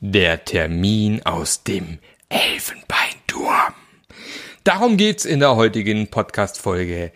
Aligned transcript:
Der 0.00 0.44
Termin 0.44 1.24
aus 1.24 1.62
dem 1.62 1.98
Elfenbeinturm. 2.28 3.72
Darum 4.62 4.98
geht's 4.98 5.24
in 5.24 5.40
der 5.40 5.56
heutigen 5.56 6.08
Podcast-Folge. 6.08 7.12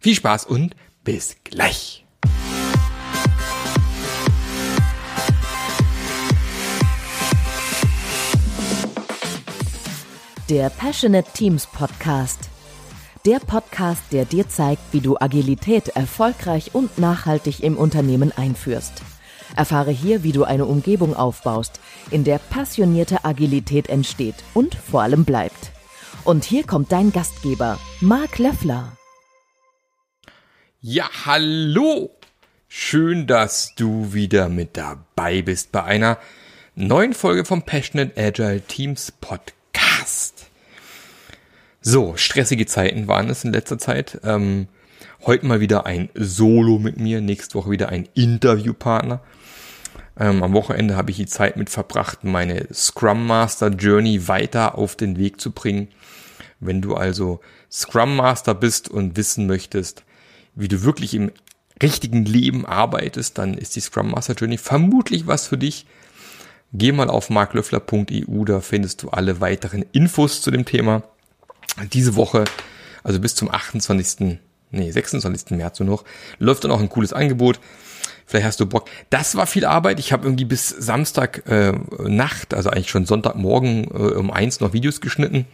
Viel 0.00 0.16
Spaß 0.16 0.44
und 0.46 0.74
bis 1.04 1.36
gleich. 1.44 2.04
Der 10.50 10.70
Passionate 10.70 11.30
Teams 11.34 11.68
Podcast. 11.68 12.50
Der 13.24 13.38
Podcast, 13.38 14.02
der 14.10 14.24
dir 14.24 14.48
zeigt, 14.48 14.82
wie 14.90 15.00
du 15.00 15.16
Agilität 15.20 15.90
erfolgreich 15.90 16.74
und 16.74 16.98
nachhaltig 16.98 17.62
im 17.62 17.76
Unternehmen 17.76 18.32
einführst. 18.32 19.02
Erfahre 19.56 19.90
hier, 19.90 20.22
wie 20.22 20.32
du 20.32 20.44
eine 20.44 20.64
Umgebung 20.64 21.14
aufbaust, 21.14 21.80
in 22.10 22.24
der 22.24 22.38
passionierte 22.38 23.24
Agilität 23.24 23.88
entsteht 23.88 24.36
und 24.54 24.74
vor 24.74 25.02
allem 25.02 25.24
bleibt. 25.24 25.72
Und 26.24 26.44
hier 26.44 26.64
kommt 26.64 26.92
dein 26.92 27.12
Gastgeber, 27.12 27.78
Marc 28.00 28.38
Löffler. 28.38 28.96
Ja, 30.80 31.08
hallo! 31.24 32.10
Schön, 32.68 33.26
dass 33.26 33.74
du 33.76 34.12
wieder 34.12 34.48
mit 34.48 34.76
dabei 34.76 35.42
bist 35.42 35.70
bei 35.70 35.84
einer 35.84 36.18
neuen 36.74 37.12
Folge 37.12 37.44
vom 37.44 37.62
Passionate 37.62 38.20
Agile 38.20 38.62
Teams 38.62 39.12
Podcast. 39.12 40.50
So, 41.80 42.16
stressige 42.16 42.66
Zeiten 42.66 43.06
waren 43.06 43.30
es 43.30 43.44
in 43.44 43.52
letzter 43.52 43.78
Zeit. 43.78 44.18
Ähm, 44.24 44.66
heute 45.26 45.46
mal 45.46 45.60
wieder 45.60 45.86
ein 45.86 46.10
Solo 46.14 46.78
mit 46.78 46.98
mir, 46.98 47.20
nächste 47.20 47.54
Woche 47.54 47.70
wieder 47.70 47.88
ein 47.88 48.08
Interviewpartner. 48.14 49.20
Ähm, 50.18 50.42
am 50.42 50.52
Wochenende 50.52 50.96
habe 50.96 51.10
ich 51.10 51.16
die 51.16 51.26
Zeit 51.26 51.56
mit 51.56 51.70
verbracht, 51.70 52.24
meine 52.24 52.68
Scrum 52.72 53.26
Master 53.26 53.68
Journey 53.68 54.28
weiter 54.28 54.76
auf 54.76 54.96
den 54.96 55.16
Weg 55.16 55.40
zu 55.40 55.50
bringen. 55.50 55.88
Wenn 56.60 56.82
du 56.82 56.94
also 56.94 57.40
Scrum 57.70 58.16
Master 58.16 58.54
bist 58.54 58.88
und 58.88 59.16
wissen 59.16 59.46
möchtest, 59.46 60.04
wie 60.54 60.68
du 60.68 60.82
wirklich 60.82 61.14
im 61.14 61.32
richtigen 61.82 62.24
Leben 62.24 62.64
arbeitest, 62.64 63.38
dann 63.38 63.54
ist 63.54 63.74
die 63.76 63.80
Scrum 63.80 64.10
Master 64.10 64.34
Journey 64.34 64.58
vermutlich 64.58 65.26
was 65.26 65.46
für 65.46 65.58
dich. 65.58 65.86
Geh 66.72 66.92
mal 66.92 67.08
auf 67.08 67.30
marklöffler.eu, 67.30 68.44
da 68.44 68.60
findest 68.60 69.02
du 69.02 69.10
alle 69.10 69.40
weiteren 69.40 69.84
Infos 69.92 70.42
zu 70.42 70.50
dem 70.50 70.64
Thema. 70.64 71.02
Diese 71.92 72.14
Woche, 72.14 72.44
also 73.02 73.20
bis 73.20 73.34
zum 73.34 73.50
28. 73.50 74.38
Nee, 74.70 74.90
26. 74.90 75.50
März 75.50 75.80
nur 75.80 75.88
noch, 75.88 76.04
läuft 76.38 76.64
dann 76.64 76.70
auch 76.70 76.80
ein 76.80 76.88
cooles 76.88 77.12
Angebot. 77.12 77.60
Vielleicht 78.26 78.46
hast 78.46 78.60
du 78.60 78.66
Bock. 78.66 78.88
Das 79.10 79.36
war 79.36 79.46
viel 79.46 79.64
Arbeit. 79.64 80.00
Ich 80.00 80.12
habe 80.12 80.26
irgendwie 80.26 80.46
bis 80.46 80.68
Samstag 80.68 81.42
äh, 81.46 81.72
Nacht, 81.98 82.54
also 82.54 82.70
eigentlich 82.70 82.90
schon 82.90 83.06
Sonntagmorgen 83.06 83.84
äh, 83.84 84.14
um 84.14 84.30
eins 84.30 84.60
noch 84.60 84.72
Videos 84.72 85.00
geschnitten. 85.00 85.46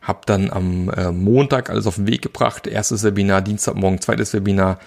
Hab 0.00 0.26
dann 0.26 0.50
am 0.50 0.90
äh, 0.90 1.12
Montag 1.12 1.70
alles 1.70 1.86
auf 1.86 1.94
den 1.94 2.08
Weg 2.08 2.22
gebracht. 2.22 2.66
Erstes 2.66 3.04
Webinar, 3.04 3.40
Dienstagmorgen, 3.40 4.00
zweites 4.00 4.32
Webinar. 4.32 4.80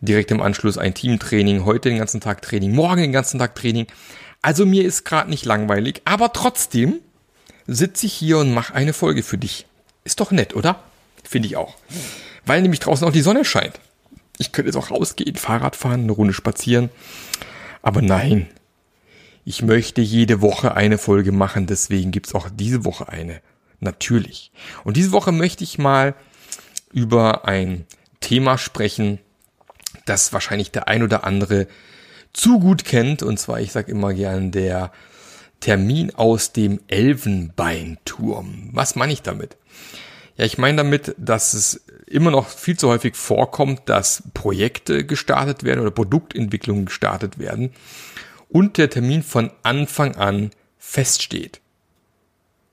Direkt 0.00 0.32
im 0.32 0.42
Anschluss 0.42 0.78
ein 0.78 0.94
Teamtraining. 0.94 1.64
Heute 1.64 1.88
den 1.90 1.98
ganzen 1.98 2.20
Tag 2.20 2.42
Training, 2.42 2.74
morgen 2.74 3.02
den 3.02 3.12
ganzen 3.12 3.38
Tag 3.38 3.54
Training. 3.54 3.86
Also 4.42 4.66
mir 4.66 4.84
ist 4.84 5.04
gerade 5.04 5.30
nicht 5.30 5.44
langweilig, 5.44 6.02
aber 6.04 6.32
trotzdem 6.32 6.98
sitze 7.68 8.06
ich 8.06 8.12
hier 8.12 8.38
und 8.38 8.52
mache 8.52 8.74
eine 8.74 8.92
Folge 8.92 9.22
für 9.22 9.38
dich. 9.38 9.66
Ist 10.02 10.18
doch 10.18 10.32
nett, 10.32 10.56
oder? 10.56 10.82
Finde 11.22 11.46
ich 11.46 11.56
auch. 11.56 11.76
Weil 12.46 12.62
nämlich 12.62 12.80
draußen 12.80 13.06
auch 13.06 13.12
die 13.12 13.22
Sonne 13.22 13.44
scheint. 13.44 13.80
Ich 14.38 14.52
könnte 14.52 14.68
jetzt 14.68 14.76
auch 14.76 14.90
rausgehen, 14.90 15.36
Fahrrad 15.36 15.76
fahren, 15.76 16.02
eine 16.02 16.12
Runde 16.12 16.32
spazieren. 16.32 16.90
Aber 17.82 18.02
nein, 18.02 18.48
ich 19.44 19.62
möchte 19.62 20.00
jede 20.00 20.40
Woche 20.40 20.74
eine 20.74 20.98
Folge 20.98 21.32
machen, 21.32 21.66
deswegen 21.66 22.10
gibt's 22.10 22.34
auch 22.34 22.48
diese 22.50 22.84
Woche 22.84 23.08
eine. 23.08 23.40
Natürlich. 23.80 24.52
Und 24.84 24.96
diese 24.96 25.12
Woche 25.12 25.32
möchte 25.32 25.64
ich 25.64 25.78
mal 25.78 26.14
über 26.92 27.46
ein 27.46 27.84
Thema 28.20 28.56
sprechen, 28.56 29.18
das 30.04 30.32
wahrscheinlich 30.32 30.70
der 30.70 30.88
ein 30.88 31.02
oder 31.02 31.24
andere 31.24 31.66
zu 32.32 32.60
gut 32.60 32.84
kennt. 32.84 33.22
Und 33.24 33.38
zwar, 33.38 33.60
ich 33.60 33.72
sage 33.72 33.90
immer 33.90 34.14
gern, 34.14 34.52
der 34.52 34.92
Termin 35.58 36.14
aus 36.14 36.52
dem 36.52 36.80
Elfenbeinturm. 36.86 38.70
Was 38.72 38.94
meine 38.94 39.12
ich 39.12 39.22
damit? 39.22 39.56
Ja, 40.42 40.46
ich 40.46 40.58
meine 40.58 40.78
damit, 40.78 41.14
dass 41.18 41.54
es 41.54 41.84
immer 42.04 42.32
noch 42.32 42.48
viel 42.48 42.76
zu 42.76 42.88
häufig 42.88 43.14
vorkommt, 43.14 43.82
dass 43.84 44.24
Projekte 44.34 45.06
gestartet 45.06 45.62
werden 45.62 45.78
oder 45.78 45.92
Produktentwicklungen 45.92 46.86
gestartet 46.86 47.38
werden 47.38 47.70
und 48.48 48.76
der 48.76 48.90
Termin 48.90 49.22
von 49.22 49.52
Anfang 49.62 50.16
an 50.16 50.50
feststeht. 50.78 51.60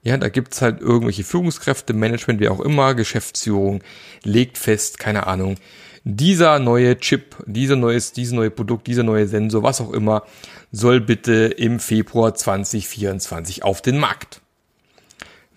Ja, 0.01 0.17
da 0.17 0.29
gibt's 0.29 0.63
halt 0.63 0.81
irgendwelche 0.81 1.23
Führungskräfte, 1.23 1.93
Management, 1.93 2.39
wie 2.39 2.49
auch 2.49 2.59
immer, 2.59 2.95
Geschäftsführung, 2.95 3.83
legt 4.23 4.57
fest, 4.57 4.97
keine 4.97 5.27
Ahnung, 5.27 5.57
dieser 6.03 6.57
neue 6.57 6.97
Chip, 6.97 7.35
dieser 7.45 7.75
neues, 7.75 8.13
dieses 8.13 8.33
neue 8.33 8.49
Produkt, 8.49 8.87
dieser 8.87 9.03
neue 9.03 9.27
Sensor, 9.27 9.61
was 9.61 9.79
auch 9.79 9.93
immer, 9.93 10.23
soll 10.71 11.01
bitte 11.01 11.53
im 11.55 11.79
Februar 11.79 12.33
2024 12.33 13.63
auf 13.63 13.83
den 13.83 13.99
Markt 13.99 14.41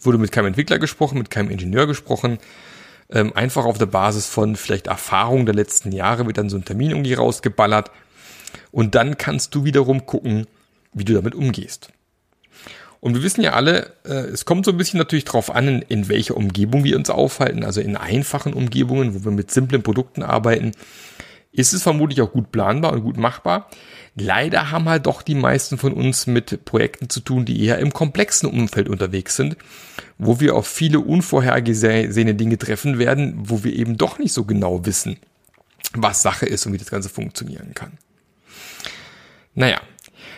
wurde 0.05 0.19
mit 0.19 0.33
keinem 0.33 0.49
Entwickler 0.49 0.79
gesprochen, 0.79 1.19
mit 1.19 1.31
keinem 1.31 1.51
Ingenieur 1.51 1.87
gesprochen. 1.87 2.39
Ähm, 3.11 3.33
einfach 3.35 3.65
auf 3.65 3.79
der 3.79 3.87
Basis 3.87 4.27
von 4.27 4.57
vielleicht 4.57 4.87
Erfahrung 4.87 5.47
der 5.47 5.55
letzten 5.55 5.93
Jahre 5.93 6.27
wird 6.27 6.39
dann 6.39 6.49
so 6.49 6.57
ein 6.57 6.65
Termin 6.65 6.91
irgendwie 6.91 7.15
rausgeballert. 7.15 7.91
Und 8.71 8.95
dann 8.95 9.19
kannst 9.19 9.55
du 9.55 9.65
wiederum 9.65 10.07
gucken, 10.07 10.47
wie 10.93 11.05
du 11.05 11.15
damit 11.15 11.35
umgehst. 11.35 11.91
Und 13.01 13.15
wir 13.15 13.23
wissen 13.23 13.43
ja 13.43 13.55
alle, 13.55 13.95
äh, 14.05 14.29
es 14.31 14.45
kommt 14.45 14.65
so 14.65 14.71
ein 14.71 14.77
bisschen 14.77 14.99
natürlich 14.99 15.25
drauf 15.25 15.55
an, 15.55 15.67
in, 15.67 15.83
in 15.83 16.09
welcher 16.09 16.37
Umgebung 16.37 16.85
wir 16.85 16.97
uns 16.97 17.11
aufhalten. 17.11 17.65
Also 17.65 17.81
in 17.81 17.97
einfachen 17.97 18.53
Umgebungen, 18.53 19.15
wo 19.15 19.25
wir 19.25 19.33
mit 19.33 19.51
simplen 19.51 19.83
Produkten 19.83 20.23
arbeiten, 20.23 20.73
ist 21.53 21.75
es 21.75 21.83
vermutlich 21.83 22.23
auch 22.23 22.33
gut 22.33 22.51
planbar 22.51 22.93
und 22.93 23.03
gut 23.03 23.19
machbar. 23.19 23.69
Leider 24.15 24.71
haben 24.71 24.89
halt 24.89 25.07
doch 25.07 25.23
die 25.23 25.35
meisten 25.35 25.79
von 25.79 25.93
uns 25.93 26.27
mit 26.27 26.65
Projekten 26.65 27.09
zu 27.09 27.21
tun, 27.21 27.45
die 27.45 27.63
eher 27.65 27.79
im 27.79 27.93
komplexen 27.93 28.49
Umfeld 28.49 28.89
unterwegs 28.89 29.37
sind, 29.37 29.57
wo 30.19 30.41
wir 30.41 30.55
auf 30.57 30.67
viele 30.67 31.01
unvorhergesehene 31.01 32.35
Dinge 32.35 32.59
treffen 32.59 32.99
werden, 32.99 33.35
wo 33.39 33.65
wir 33.65 33.73
eben 33.75 33.97
doch 33.97 34.19
nicht 34.19 34.33
so 34.33 34.45
genau 34.45 34.85
wissen, 34.85 35.19
was 35.95 36.23
Sache 36.23 36.47
ist 36.47 36.67
und 36.67 36.73
wie 36.73 36.79
das 36.79 36.91
Ganze 36.91 37.09
funktionieren 37.09 37.73
kann. 37.75 37.99
Naja, 39.55 39.81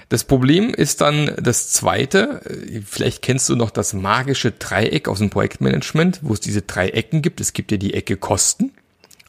das 0.08 0.24
Problem 0.24 0.74
ist 0.74 1.00
dann 1.00 1.32
das 1.40 1.70
zweite, 1.70 2.40
vielleicht 2.84 3.22
kennst 3.22 3.48
du 3.48 3.56
noch 3.56 3.70
das 3.70 3.94
magische 3.94 4.52
Dreieck 4.52 5.08
aus 5.08 5.18
dem 5.18 5.30
Projektmanagement, 5.30 6.20
wo 6.22 6.34
es 6.34 6.40
diese 6.40 6.62
drei 6.62 6.90
Ecken 6.90 7.22
gibt. 7.22 7.40
Es 7.40 7.52
gibt 7.52 7.72
ja 7.72 7.78
die 7.78 7.94
Ecke 7.94 8.16
Kosten, 8.16 8.72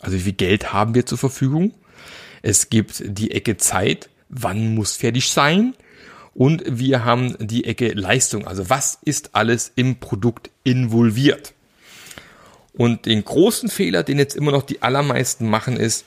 also 0.05 0.17
wie 0.17 0.21
viel 0.21 0.33
Geld 0.33 0.71
haben 0.71 0.95
wir 0.95 1.05
zur 1.05 1.17
Verfügung. 1.17 1.73
Es 2.41 2.69
gibt 2.69 3.03
die 3.05 3.31
Ecke 3.31 3.57
Zeit, 3.57 4.09
wann 4.29 4.75
muss 4.75 4.95
fertig 4.95 5.29
sein. 5.29 5.73
Und 6.35 6.63
wir 6.67 7.05
haben 7.05 7.35
die 7.39 7.65
Ecke 7.65 7.93
Leistung, 7.93 8.45
also 8.45 8.69
was 8.69 8.99
ist 9.03 9.35
alles 9.35 9.71
im 9.75 9.99
Produkt 9.99 10.51
involviert. 10.63 11.53
Und 12.73 13.05
den 13.05 13.23
großen 13.23 13.69
Fehler, 13.69 14.03
den 14.03 14.19
jetzt 14.19 14.35
immer 14.35 14.51
noch 14.51 14.63
die 14.63 14.81
allermeisten 14.81 15.49
machen, 15.49 15.77
ist 15.77 16.05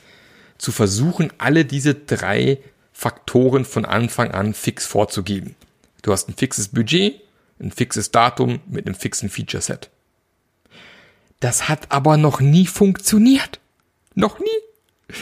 zu 0.59 0.71
versuchen, 0.71 1.33
alle 1.39 1.65
diese 1.65 1.95
drei 1.95 2.59
Faktoren 2.93 3.65
von 3.65 3.85
Anfang 3.85 4.33
an 4.33 4.55
fix 4.55 4.87
vorzugeben. 4.87 5.57
Du 6.03 6.13
hast 6.13 6.29
ein 6.29 6.35
fixes 6.35 6.69
Budget, 6.69 7.21
ein 7.59 7.73
fixes 7.73 8.11
Datum 8.11 8.61
mit 8.67 8.87
einem 8.87 8.95
fixen 8.95 9.31
Feature 9.31 9.63
Set. 9.63 9.89
Das 11.41 11.69
hat 11.69 11.91
aber 11.91 12.17
noch 12.17 12.41
nie 12.41 12.67
funktioniert. 12.67 13.61
Noch 14.19 14.41
nie. 14.41 15.15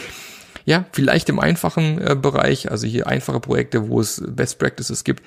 Ja, 0.65 0.85
vielleicht 0.91 1.29
im 1.29 1.39
einfachen 1.39 2.01
äh, 2.01 2.15
Bereich, 2.15 2.71
also 2.71 2.87
hier 2.87 3.05
einfache 3.05 3.39
Projekte, 3.39 3.89
wo 3.89 4.01
es 4.01 4.23
Best 4.25 4.57
Practices 4.57 5.03
gibt. 5.03 5.23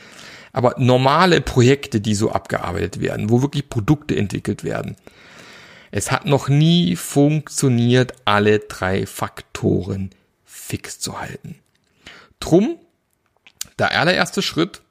Aber 0.53 0.75
normale 0.77 1.41
Projekte, 1.41 2.01
die 2.01 2.17
so 2.17 2.33
abgearbeitet 2.33 3.01
werden, 3.01 3.31
wo 3.31 3.43
wirklich 3.43 3.69
Produkte 3.69 4.17
entwickelt 4.17 4.65
werden. 4.65 4.97
Es 5.93 6.11
hat 6.11 6.27
noch 6.27 6.49
nie 6.49 6.97
funktioniert, 6.97 8.13
alle 8.25 8.59
drei 8.59 9.07
Faktoren 9.07 10.11
fix 10.45 10.99
zu 10.99 11.21
halten. 11.21 11.55
Drum, 12.41 12.77
der 13.79 13.97
allererste 13.97 14.43
Schritt, 14.43 14.83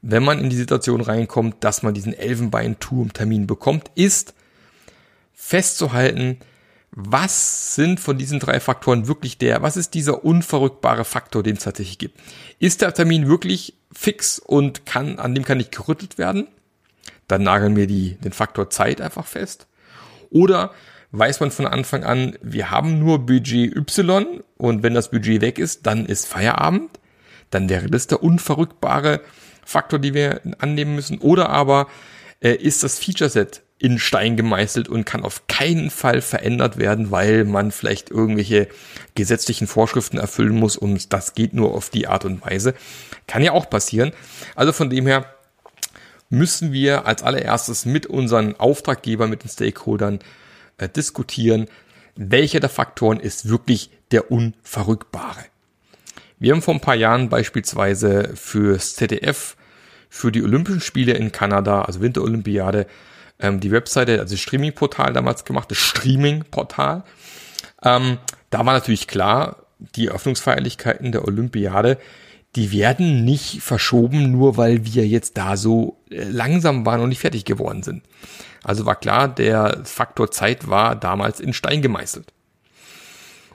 wenn 0.00 0.22
man 0.22 0.38
in 0.38 0.48
die 0.48 0.56
Situation 0.56 1.00
reinkommt, 1.00 1.56
dass 1.64 1.82
man 1.82 1.92
diesen 1.92 2.14
Elfenbein-Turm-Termin 2.14 3.48
bekommt, 3.48 3.90
ist 3.96 4.34
festzuhalten, 5.34 6.38
was 6.94 7.74
sind 7.74 8.00
von 8.00 8.18
diesen 8.18 8.38
drei 8.38 8.60
Faktoren 8.60 9.08
wirklich 9.08 9.38
der, 9.38 9.62
was 9.62 9.78
ist 9.78 9.94
dieser 9.94 10.24
unverrückbare 10.24 11.04
Faktor, 11.04 11.42
den 11.42 11.56
es 11.56 11.64
tatsächlich 11.64 11.98
gibt? 11.98 12.20
Ist 12.58 12.82
der 12.82 12.92
Termin 12.92 13.26
wirklich 13.26 13.74
fix 13.90 14.38
und 14.38 14.84
kann, 14.84 15.18
an 15.18 15.34
dem 15.34 15.44
kann 15.44 15.58
nicht 15.58 15.74
gerüttelt 15.74 16.18
werden? 16.18 16.48
Dann 17.28 17.42
nageln 17.44 17.76
wir 17.76 17.86
die, 17.86 18.16
den 18.16 18.32
Faktor 18.32 18.68
Zeit 18.68 19.00
einfach 19.00 19.26
fest. 19.26 19.66
Oder 20.28 20.72
weiß 21.12 21.40
man 21.40 21.50
von 21.50 21.66
Anfang 21.66 22.04
an, 22.04 22.36
wir 22.42 22.70
haben 22.70 22.98
nur 22.98 23.20
Budget 23.20 23.74
Y 23.74 24.42
und 24.58 24.82
wenn 24.82 24.92
das 24.92 25.10
Budget 25.10 25.40
weg 25.40 25.58
ist, 25.58 25.86
dann 25.86 26.04
ist 26.04 26.26
Feierabend. 26.26 26.90
Dann 27.48 27.70
wäre 27.70 27.86
das 27.88 28.06
der 28.06 28.22
unverrückbare 28.22 29.22
Faktor, 29.64 29.98
die 29.98 30.12
wir 30.12 30.42
annehmen 30.58 30.94
müssen, 30.94 31.18
oder 31.18 31.48
aber 31.48 31.86
äh, 32.40 32.54
ist 32.54 32.82
das 32.82 32.98
Feature 32.98 33.30
Set 33.30 33.62
in 33.82 33.98
Stein 33.98 34.36
gemeißelt 34.36 34.88
und 34.88 35.04
kann 35.04 35.24
auf 35.24 35.48
keinen 35.48 35.90
Fall 35.90 36.20
verändert 36.20 36.78
werden, 36.78 37.10
weil 37.10 37.44
man 37.44 37.72
vielleicht 37.72 38.12
irgendwelche 38.12 38.68
gesetzlichen 39.16 39.66
Vorschriften 39.66 40.18
erfüllen 40.18 40.54
muss 40.54 40.76
und 40.76 41.12
das 41.12 41.34
geht 41.34 41.52
nur 41.52 41.74
auf 41.74 41.90
die 41.90 42.06
Art 42.06 42.24
und 42.24 42.46
Weise. 42.46 42.74
Kann 43.26 43.42
ja 43.42 43.50
auch 43.50 43.68
passieren. 43.68 44.12
Also 44.54 44.72
von 44.72 44.88
dem 44.88 45.08
her 45.08 45.34
müssen 46.30 46.72
wir 46.72 47.06
als 47.06 47.24
allererstes 47.24 47.84
mit 47.84 48.06
unseren 48.06 48.54
Auftraggebern, 48.54 49.28
mit 49.28 49.42
den 49.42 49.50
Stakeholdern 49.50 50.20
äh, 50.78 50.88
diskutieren, 50.88 51.66
welcher 52.14 52.60
der 52.60 52.70
Faktoren 52.70 53.18
ist 53.18 53.48
wirklich 53.48 53.90
der 54.12 54.30
unverrückbare. 54.30 55.44
Wir 56.38 56.52
haben 56.52 56.62
vor 56.62 56.74
ein 56.74 56.80
paar 56.80 56.94
Jahren 56.94 57.28
beispielsweise 57.28 58.30
fürs 58.36 58.94
ZDF, 58.94 59.56
für 60.08 60.30
die 60.30 60.44
Olympischen 60.44 60.80
Spiele 60.80 61.14
in 61.14 61.32
Kanada, 61.32 61.82
also 61.82 62.00
Winterolympiade, 62.00 62.86
ähm, 63.42 63.60
die 63.60 63.70
Webseite, 63.70 64.20
also 64.20 64.36
Streaming-Portal 64.36 65.12
damals 65.12 65.44
gemacht, 65.44 65.70
das 65.70 65.78
Streaming-Portal. 65.78 67.04
Ähm, 67.82 68.18
da 68.50 68.58
war 68.64 68.72
natürlich 68.72 69.08
klar, 69.08 69.66
die 69.78 70.06
Eröffnungsfeierlichkeiten 70.06 71.12
der 71.12 71.26
Olympiade, 71.26 71.98
die 72.54 72.70
werden 72.72 73.24
nicht 73.24 73.60
verschoben, 73.62 74.30
nur 74.30 74.56
weil 74.56 74.84
wir 74.84 75.06
jetzt 75.06 75.36
da 75.36 75.56
so 75.56 75.98
äh, 76.10 76.24
langsam 76.24 76.86
waren 76.86 77.00
und 77.00 77.08
nicht 77.08 77.20
fertig 77.20 77.44
geworden 77.44 77.82
sind. 77.82 78.02
Also 78.62 78.86
war 78.86 78.94
klar, 78.94 79.28
der 79.28 79.80
Faktor 79.84 80.30
Zeit 80.30 80.68
war 80.68 80.94
damals 80.94 81.40
in 81.40 81.52
Stein 81.52 81.82
gemeißelt. 81.82 82.32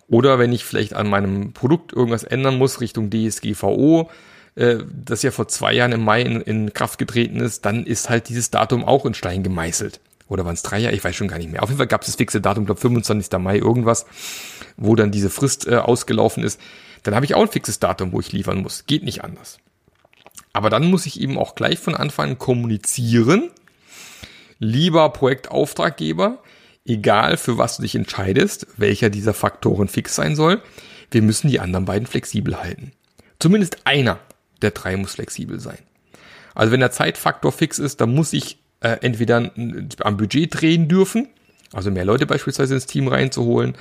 Oder 0.10 0.40
wenn 0.40 0.52
ich 0.52 0.66
vielleicht 0.66 0.94
an 0.94 1.10
meinem 1.10 1.54
Produkt 1.54 1.94
irgendwas 1.94 2.24
ändern 2.24 2.58
muss 2.58 2.82
Richtung 2.82 3.10
DSGVO, 3.10 4.10
äh, 4.58 4.80
das 4.92 5.22
ja 5.22 5.32
vor 5.32 5.48
zwei 5.48 5.74
Jahren 5.74 5.92
im 5.92 6.04
Mai 6.04 6.22
in, 6.22 6.42
in 6.42 6.74
Kraft 6.74 6.98
getreten 6.98 7.40
ist, 7.40 7.66
dann 7.66 7.86
ist 7.86 8.10
halt 8.10 8.28
dieses 8.28 8.50
Datum 8.50 8.84
auch 8.84 9.06
in 9.06 9.14
Stein 9.14 9.44
gemeißelt. 9.44 10.00
Oder 10.28 10.46
waren 10.46 10.56
es 10.56 10.64
drei 10.64 10.80
Jahre? 10.80 10.96
Ich 10.96 11.04
weiß 11.04 11.16
schon 11.16 11.28
gar 11.28 11.38
nicht 11.38 11.52
mehr. 11.52 11.64
Auf 11.64 11.70
jeden 11.70 11.78
Fall 11.78 11.88
gab 11.88 12.02
es 12.02 12.08
das 12.08 12.16
fixe 12.16 12.42
Datum, 12.42 12.66
glaube 12.66 12.82
25. 12.82 13.32
Mai 13.40 13.58
irgendwas, 13.58 14.06
wo 14.76 14.96
dann 14.96 15.12
diese 15.12 15.30
Frist 15.30 15.68
äh, 15.68 15.76
ausgelaufen 15.76 16.44
ist. 16.44 16.60
Dann 17.04 17.16
habe 17.16 17.26
ich 17.26 17.36
auch 17.36 17.42
ein 17.42 17.48
fixes 17.48 17.80
Datum, 17.80 18.12
wo 18.12 18.20
ich 18.20 18.32
liefern 18.32 18.62
muss. 18.62 18.86
Geht 18.88 19.04
nicht 19.04 19.24
anders. 19.24 19.60
Aber 20.54 20.70
dann 20.70 20.90
muss 20.90 21.06
ich 21.06 21.22
eben 21.22 21.38
auch 21.38 21.56
gleich 21.56 21.80
von 21.80 21.96
Anfang 21.96 22.32
an 22.32 22.38
kommunizieren. 22.40 23.52
Lieber 24.60 25.10
Projektauftraggeber, 25.12 26.40
egal 26.84 27.38
für 27.38 27.60
was 27.60 27.78
du 27.78 27.84
dich 27.84 27.94
entscheidest, 27.94 28.66
welcher 28.76 29.12
dieser 29.12 29.36
Faktoren 29.36 29.88
fix 29.88 30.16
sein 30.16 30.36
soll, 30.36 30.62
wir 31.12 31.22
müssen 31.22 31.48
die 31.48 31.60
anderen 31.60 31.86
beiden 31.86 32.08
flexibel 32.08 32.60
halten. 32.60 32.92
Zumindest 33.40 33.86
einer 33.86 34.20
der 34.62 34.72
drei 34.72 34.98
muss 34.98 35.14
flexibel 35.14 35.60
sein. 35.60 35.80
Also 36.56 36.72
wenn 36.72 36.80
der 36.80 36.92
Zeitfaktor 36.92 37.52
fix 37.52 37.80
ist, 37.80 38.02
dann 38.02 38.14
muss 38.14 38.34
ich 38.34 38.58
äh, 38.82 38.98
entweder 39.02 39.52
am 40.02 40.18
Budget 40.18 40.62
drehen 40.62 40.88
dürfen, 40.88 41.28
also 41.74 41.92
mehr 41.92 42.06
Leute 42.06 42.26
beispielsweise 42.26 42.76
ins 42.76 42.86
Team 42.86 43.08
reinzuholen, 43.08 43.76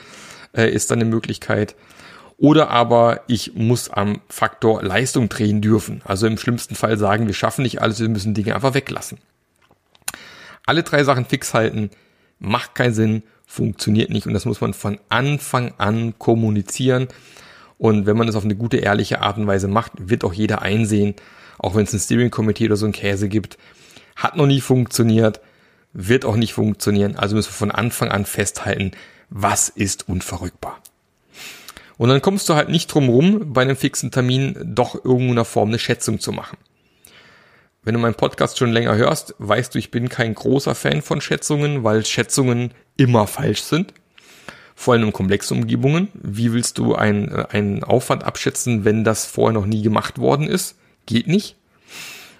äh, 0.54 0.70
ist 0.70 0.90
dann 0.90 1.00
eine 1.00 1.08
Möglichkeit. 1.08 1.74
Oder 2.38 2.68
aber 2.68 3.22
ich 3.28 3.54
muss 3.54 3.88
am 3.88 4.20
Faktor 4.28 4.82
Leistung 4.82 5.28
drehen 5.28 5.62
dürfen. 5.62 6.02
Also 6.04 6.26
im 6.26 6.36
schlimmsten 6.36 6.74
Fall 6.74 6.98
sagen, 6.98 7.26
wir 7.26 7.34
schaffen 7.34 7.62
nicht 7.62 7.80
alles, 7.80 8.00
wir 8.00 8.08
müssen 8.08 8.34
Dinge 8.34 8.54
einfach 8.54 8.74
weglassen. 8.74 9.18
Alle 10.66 10.82
drei 10.82 11.04
Sachen 11.04 11.24
fix 11.24 11.54
halten, 11.54 11.90
macht 12.38 12.74
keinen 12.74 12.92
Sinn, 12.92 13.22
funktioniert 13.46 14.10
nicht 14.10 14.26
und 14.26 14.34
das 14.34 14.44
muss 14.44 14.60
man 14.60 14.74
von 14.74 14.98
Anfang 15.08 15.72
an 15.78 16.18
kommunizieren. 16.18 17.08
Und 17.78 18.06
wenn 18.06 18.16
man 18.16 18.26
das 18.26 18.36
auf 18.36 18.44
eine 18.44 18.56
gute, 18.56 18.78
ehrliche 18.78 19.20
Art 19.20 19.36
und 19.36 19.46
Weise 19.46 19.68
macht, 19.68 19.92
wird 19.96 20.24
auch 20.24 20.32
jeder 20.32 20.62
einsehen, 20.62 21.14
auch 21.58 21.74
wenn 21.74 21.84
es 21.84 21.92
ein 21.92 22.00
Steering 22.00 22.30
Committee 22.30 22.66
oder 22.66 22.76
so 22.76 22.86
ein 22.86 22.92
Käse 22.92 23.28
gibt, 23.28 23.58
hat 24.14 24.36
noch 24.36 24.46
nie 24.46 24.60
funktioniert, 24.60 25.40
wird 25.92 26.24
auch 26.24 26.36
nicht 26.36 26.52
funktionieren. 26.52 27.16
Also 27.16 27.36
müssen 27.36 27.50
wir 27.50 27.54
von 27.54 27.70
Anfang 27.70 28.10
an 28.10 28.24
festhalten, 28.24 28.92
was 29.28 29.68
ist 29.68 30.08
unverrückbar. 30.08 30.80
Und 31.98 32.10
dann 32.10 32.22
kommst 32.22 32.48
du 32.48 32.54
halt 32.54 32.68
nicht 32.68 32.92
drum 32.92 33.08
rum, 33.08 33.52
bei 33.52 33.62
einem 33.62 33.76
fixen 33.76 34.10
Termin 34.10 34.56
doch 34.74 35.04
irgendeiner 35.04 35.46
Form 35.46 35.70
eine 35.70 35.78
Schätzung 35.78 36.20
zu 36.20 36.32
machen. 36.32 36.58
Wenn 37.82 37.94
du 37.94 38.00
meinen 38.00 38.14
Podcast 38.14 38.58
schon 38.58 38.72
länger 38.72 38.96
hörst, 38.96 39.34
weißt 39.38 39.74
du, 39.74 39.78
ich 39.78 39.90
bin 39.90 40.08
kein 40.08 40.34
großer 40.34 40.74
Fan 40.74 41.02
von 41.02 41.20
Schätzungen, 41.20 41.84
weil 41.84 42.04
Schätzungen 42.04 42.74
immer 42.96 43.26
falsch 43.26 43.62
sind 43.62 43.94
vor 44.76 44.94
allem 44.94 45.04
in 45.04 45.12
komplexen 45.12 45.56
Umgebungen. 45.56 46.08
Wie 46.14 46.52
willst 46.52 46.78
du 46.78 46.94
einen, 46.94 47.32
äh, 47.32 47.46
einen 47.50 47.82
Aufwand 47.82 48.22
abschätzen, 48.22 48.84
wenn 48.84 49.02
das 49.02 49.24
vorher 49.24 49.54
noch 49.54 49.66
nie 49.66 49.82
gemacht 49.82 50.18
worden 50.18 50.46
ist? 50.46 50.76
Geht 51.06 51.26
nicht. 51.26 51.56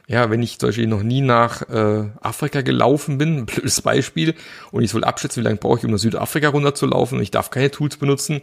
Ja, 0.07 0.31
wenn 0.31 0.43
ich 0.43 0.59
zum 0.61 0.69
Beispiel 0.69 0.87
noch 0.87 1.03
nie 1.03 1.23
nach 1.23 1.63
äh, 1.63 2.05
Afrika 2.21 2.61
gelaufen 2.61 3.19
bin, 3.19 3.47
blödes 3.47 3.81
Beispiel, 3.81 4.35
und 4.71 4.85
ich 4.85 4.91
soll 4.91 5.03
abschätzen, 5.03 5.43
wie 5.43 5.45
lange 5.45 5.57
brauche 5.57 5.79
ich, 5.79 5.85
um 5.85 5.91
nach 5.91 5.99
Südafrika 5.99 6.51
runterzulaufen 6.51 7.19
und 7.19 7.23
ich 7.23 7.33
darf 7.33 7.51
keine 7.51 7.71
Tools 7.71 7.97
benutzen, 7.97 8.43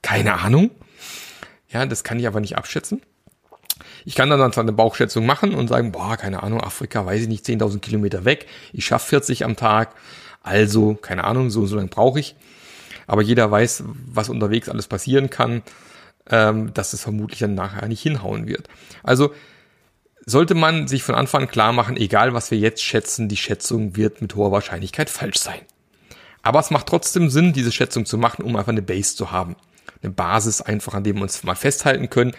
keine 0.00 0.34
Ahnung. 0.34 0.70
Ja, 1.68 1.84
das 1.84 2.04
kann 2.04 2.20
ich 2.20 2.26
aber 2.26 2.40
nicht 2.40 2.56
abschätzen. 2.56 3.02
Ich 4.04 4.14
kann 4.14 4.30
dann 4.30 4.52
zwar 4.52 4.62
eine 4.62 4.72
Bauchschätzung 4.72 5.26
machen 5.26 5.54
und 5.54 5.68
sagen, 5.68 5.90
boah, 5.90 6.16
keine 6.16 6.42
Ahnung, 6.42 6.60
Afrika, 6.60 7.04
weiß 7.04 7.22
ich 7.22 7.28
nicht, 7.28 7.44
10.000 7.44 7.80
Kilometer 7.80 8.24
weg, 8.24 8.46
ich 8.72 8.84
schaffe 8.84 9.08
40 9.08 9.44
am 9.44 9.56
Tag, 9.56 9.94
also, 10.42 10.94
keine 10.94 11.24
Ahnung, 11.24 11.50
so, 11.50 11.66
so 11.66 11.76
lange 11.76 11.88
brauche 11.88 12.20
ich 12.20 12.36
aber 13.06 13.22
jeder 13.22 13.50
weiß, 13.50 13.84
was 13.86 14.28
unterwegs 14.28 14.68
alles 14.68 14.86
passieren 14.86 15.30
kann, 15.30 15.62
ähm, 16.30 16.72
dass 16.74 16.92
es 16.92 17.02
vermutlich 17.02 17.40
dann 17.40 17.54
nachher 17.54 17.88
nicht 17.88 18.02
hinhauen 18.02 18.46
wird. 18.46 18.68
Also 19.02 19.32
sollte 20.24 20.54
man 20.54 20.86
sich 20.86 21.02
von 21.02 21.14
Anfang 21.14 21.42
an 21.42 21.48
klar 21.48 21.72
machen, 21.72 21.96
egal 21.96 22.32
was 22.32 22.50
wir 22.50 22.58
jetzt 22.58 22.82
schätzen, 22.82 23.28
die 23.28 23.36
Schätzung 23.36 23.96
wird 23.96 24.22
mit 24.22 24.34
hoher 24.34 24.52
Wahrscheinlichkeit 24.52 25.10
falsch 25.10 25.38
sein. 25.38 25.60
Aber 26.42 26.60
es 26.60 26.70
macht 26.70 26.86
trotzdem 26.86 27.30
Sinn, 27.30 27.52
diese 27.52 27.72
Schätzung 27.72 28.04
zu 28.04 28.18
machen, 28.18 28.42
um 28.42 28.56
einfach 28.56 28.72
eine 28.72 28.82
Base 28.82 29.16
zu 29.16 29.30
haben. 29.30 29.56
Eine 30.02 30.12
Basis 30.12 30.60
einfach, 30.60 30.94
an 30.94 31.04
dem 31.04 31.16
wir 31.16 31.22
uns 31.22 31.44
mal 31.44 31.54
festhalten 31.54 32.10
können 32.10 32.32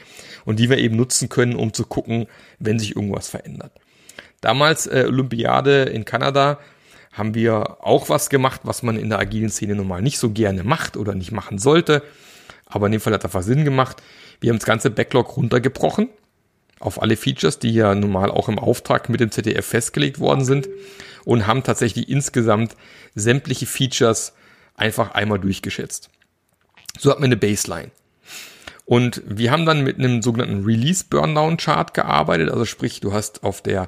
und 0.45 0.59
die 0.59 0.69
wir 0.69 0.77
eben 0.77 0.98
nutzen 0.98 1.30
können, 1.30 1.56
um 1.56 1.74
zu 1.74 1.86
gucken, 1.86 2.27
wenn 2.59 2.80
sich 2.80 2.95
irgendwas 2.95 3.30
verändert. 3.30 3.71
Damals 4.42 4.88
äh, 4.88 5.06
Olympiade 5.07 5.83
in 5.83 6.04
Kanada 6.04 6.59
haben 7.13 7.36
wir 7.36 7.77
auch 7.86 8.10
was 8.10 8.30
gemacht, 8.30 8.62
was 8.63 8.83
man 8.83 8.98
in 8.98 9.10
der 9.10 9.19
agilen 9.19 9.50
Szene 9.50 9.75
normal 9.75 10.01
nicht 10.01 10.18
so 10.18 10.31
gerne 10.31 10.63
macht 10.63 10.98
oder 10.98 11.15
nicht 11.15 11.31
machen 11.31 11.60
sollte. 11.60 12.04
Aber 12.65 12.88
in 12.88 12.92
dem 12.92 13.01
Fall 13.01 13.13
hat 13.13 13.24
das 13.24 13.30
einfach 13.30 13.44
Sinn 13.44 13.63
gemacht. 13.63 14.01
Wir 14.42 14.50
haben 14.50 14.57
das 14.57 14.65
ganze 14.65 14.89
Backlog 14.89 15.38
runtergebrochen 15.38 16.10
auf 16.80 17.01
alle 17.01 17.15
Features, 17.15 17.60
die 17.60 17.71
ja 17.71 17.95
normal 17.95 18.30
auch 18.30 18.50
im 18.50 18.60
Auftrag 18.60 19.10
mit 19.10 19.21
dem 19.21 19.31
ZDF 19.31 19.65
festgelegt 19.65 20.19
worden 20.19 20.44
sind 20.44 20.68
und 21.23 21.47
haben 21.47 21.64
tatsächlich 21.64 22.09
insgesamt 22.09 22.76
sämtliche 23.16 23.68
Features 23.68 24.33
einfach 24.76 25.11
einmal 25.11 25.40
durchgeschätzt. 25.40 26.09
So 26.99 27.11
hat 27.11 27.19
man 27.19 27.28
eine 27.28 27.38
Baseline. 27.38 27.92
Und 28.85 29.21
wir 29.26 29.52
haben 29.52 29.66
dann 29.66 29.83
mit 29.83 29.97
einem 29.97 30.21
sogenannten 30.21 30.66
Release 30.66 31.06
Burndown 31.09 31.57
Chart 31.57 31.94
gearbeitet. 31.94 32.49
Also 32.52 32.66
sprich, 32.66 32.99
du 32.99 33.14
hast 33.14 33.44
auf 33.44 33.61
der 33.61 33.88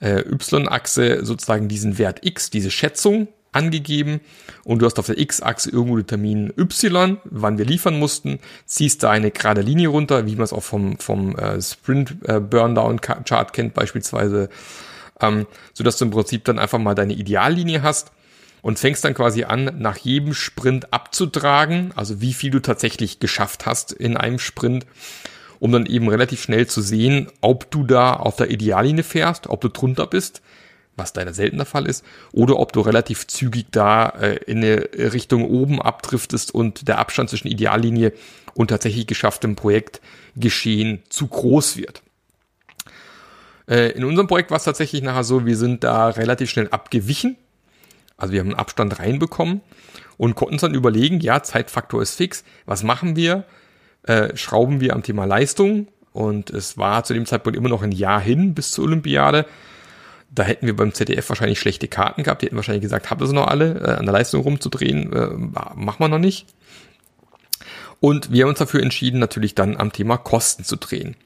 äh, 0.00 0.20
Y-Achse 0.20 1.24
sozusagen 1.24 1.68
diesen 1.68 1.98
Wert 1.98 2.24
X, 2.24 2.50
diese 2.50 2.70
Schätzung 2.70 3.28
angegeben. 3.52 4.20
Und 4.64 4.80
du 4.80 4.86
hast 4.86 4.98
auf 4.98 5.06
der 5.06 5.18
X-Achse 5.18 5.70
irgendwo 5.70 5.96
den 5.96 6.06
Termin 6.06 6.52
Y, 6.56 7.18
wann 7.24 7.58
wir 7.58 7.64
liefern 7.64 7.98
mussten, 7.98 8.38
ziehst 8.66 9.02
da 9.02 9.10
eine 9.10 9.30
gerade 9.30 9.62
Linie 9.62 9.88
runter, 9.88 10.26
wie 10.26 10.36
man 10.36 10.44
es 10.44 10.52
auch 10.52 10.62
vom, 10.62 10.98
vom 10.98 11.36
äh, 11.36 11.60
Sprint 11.60 12.16
äh, 12.24 12.40
Burndown 12.40 13.00
Chart 13.00 13.52
kennt 13.52 13.74
beispielsweise, 13.74 14.48
ähm, 15.20 15.46
so 15.72 15.84
dass 15.84 15.96
du 15.98 16.04
im 16.04 16.10
Prinzip 16.10 16.44
dann 16.44 16.58
einfach 16.58 16.78
mal 16.78 16.94
deine 16.94 17.14
Ideallinie 17.14 17.82
hast 17.82 18.12
und 18.60 18.78
fängst 18.78 19.04
dann 19.04 19.14
quasi 19.14 19.44
an, 19.44 19.76
nach 19.78 19.96
jedem 19.96 20.34
Sprint 20.34 20.92
abzutragen, 20.92 21.92
also 21.96 22.20
wie 22.20 22.34
viel 22.34 22.50
du 22.50 22.60
tatsächlich 22.60 23.20
geschafft 23.20 23.66
hast 23.66 23.92
in 23.92 24.16
einem 24.16 24.38
Sprint 24.38 24.84
um 25.60 25.72
dann 25.72 25.86
eben 25.86 26.08
relativ 26.08 26.42
schnell 26.42 26.66
zu 26.66 26.80
sehen, 26.80 27.28
ob 27.40 27.70
du 27.70 27.84
da 27.84 28.14
auf 28.14 28.36
der 28.36 28.50
Ideallinie 28.50 29.04
fährst, 29.04 29.48
ob 29.48 29.60
du 29.60 29.68
drunter 29.68 30.06
bist, 30.06 30.42
was 30.96 31.14
leider 31.14 31.32
selten 31.32 31.56
der 31.56 31.66
Fall 31.66 31.86
ist, 31.86 32.04
oder 32.32 32.58
ob 32.58 32.72
du 32.72 32.80
relativ 32.80 33.26
zügig 33.26 33.66
da 33.70 34.08
äh, 34.08 34.36
in 34.46 34.58
eine 34.58 34.88
Richtung 35.12 35.48
oben 35.48 35.80
abdriftest 35.80 36.54
und 36.54 36.88
der 36.88 36.98
Abstand 36.98 37.30
zwischen 37.30 37.48
Ideallinie 37.48 38.12
und 38.54 38.68
tatsächlich 38.68 39.06
geschafftem 39.06 39.56
Projektgeschehen 39.56 41.02
zu 41.08 41.28
groß 41.28 41.76
wird. 41.76 42.02
Äh, 43.68 43.92
in 43.92 44.04
unserem 44.04 44.26
Projekt 44.26 44.50
war 44.50 44.56
es 44.56 44.64
tatsächlich 44.64 45.02
nachher 45.02 45.24
so, 45.24 45.46
wir 45.46 45.56
sind 45.56 45.84
da 45.84 46.08
relativ 46.08 46.50
schnell 46.50 46.68
abgewichen. 46.68 47.36
Also 48.16 48.32
wir 48.32 48.40
haben 48.40 48.48
einen 48.48 48.58
Abstand 48.58 48.98
reinbekommen 48.98 49.60
und 50.16 50.34
konnten 50.34 50.54
uns 50.54 50.62
dann 50.62 50.74
überlegen, 50.74 51.20
ja, 51.20 51.42
Zeitfaktor 51.42 52.02
ist 52.02 52.16
fix, 52.16 52.42
was 52.66 52.82
machen 52.82 53.14
wir? 53.14 53.44
Äh, 54.08 54.36
schrauben 54.36 54.80
wir 54.80 54.94
am 54.94 55.02
Thema 55.02 55.26
Leistung. 55.26 55.88
Und 56.12 56.50
es 56.50 56.78
war 56.78 57.04
zu 57.04 57.14
dem 57.14 57.26
Zeitpunkt 57.26 57.56
immer 57.56 57.68
noch 57.68 57.82
ein 57.82 57.92
Jahr 57.92 58.20
hin 58.20 58.54
bis 58.54 58.72
zur 58.72 58.84
Olympiade. 58.84 59.46
Da 60.30 60.42
hätten 60.42 60.66
wir 60.66 60.74
beim 60.74 60.92
ZDF 60.92 61.28
wahrscheinlich 61.28 61.60
schlechte 61.60 61.88
Karten 61.88 62.22
gehabt. 62.22 62.42
Die 62.42 62.46
hätten 62.46 62.56
wahrscheinlich 62.56 62.82
gesagt, 62.82 63.10
habt 63.10 63.20
ihr 63.20 63.26
sie 63.26 63.34
noch 63.34 63.46
alle, 63.46 63.80
äh, 63.80 63.90
an 63.98 64.06
der 64.06 64.14
Leistung 64.14 64.42
rumzudrehen? 64.42 65.12
Äh, 65.12 65.28
machen 65.76 65.98
wir 65.98 66.08
noch 66.08 66.18
nicht. 66.18 66.46
Und 68.00 68.32
wir 68.32 68.44
haben 68.44 68.50
uns 68.50 68.58
dafür 68.58 68.82
entschieden, 68.82 69.20
natürlich 69.20 69.54
dann 69.54 69.76
am 69.76 69.92
Thema 69.92 70.16
Kosten 70.16 70.64
zu 70.64 70.76
drehen. 70.76 71.16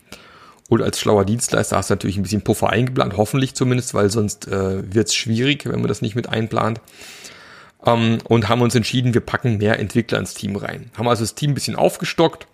Und 0.69 0.83
als 0.83 0.99
schlauer 0.99 1.25
Dienstleister 1.25 1.77
hast 1.77 1.91
du 1.91 1.95
natürlich 1.95 2.17
ein 2.17 2.23
bisschen 2.23 2.43
Puffer 2.43 2.71
eingeplant, 2.71 3.17
hoffentlich 3.17 3.55
zumindest, 3.55 3.95
weil 3.95 4.11
sonst 4.11 4.49
äh, 4.49 4.93
wird 4.93 5.09
es 5.09 5.15
schwierig, 5.15 5.67
wenn 5.67 5.81
man 5.81 5.89
das 5.89 6.03
nicht 6.03 6.17
mit 6.17 6.29
einplant. 6.29 6.81
Ähm, 7.85 8.19
und 8.25 8.49
haben 8.49 8.63
uns 8.63 8.75
entschieden, 8.75 9.15
wir 9.15 9.21
packen 9.21 9.59
mehr 9.59 9.79
Entwickler 9.79 10.19
ins 10.19 10.35
Team 10.35 10.57
rein. 10.57 10.91
Haben 10.97 11.09
also 11.09 11.23
das 11.23 11.35
Team 11.35 11.51
ein 11.51 11.55
bisschen 11.55 11.77
aufgestockt 11.77 12.47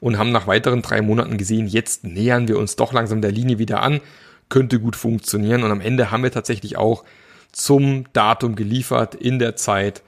und 0.00 0.18
haben 0.18 0.32
nach 0.32 0.46
weiteren 0.46 0.82
drei 0.82 1.02
Monaten 1.02 1.36
gesehen, 1.36 1.66
jetzt 1.66 2.04
nähern 2.04 2.48
wir 2.48 2.58
uns 2.58 2.76
doch 2.76 2.92
langsam 2.92 3.20
der 3.20 3.32
Linie 3.32 3.58
wieder 3.58 3.82
an, 3.82 4.00
könnte 4.48 4.80
gut 4.80 4.96
funktionieren. 4.96 5.62
Und 5.62 5.70
am 5.70 5.80
Ende 5.80 6.10
haben 6.10 6.22
wir 6.22 6.32
tatsächlich 6.32 6.76
auch 6.76 7.04
zum 7.52 8.04
Datum 8.12 8.56
geliefert 8.56 9.14
in 9.14 9.38
der 9.38 9.56
Zeit, 9.56 10.02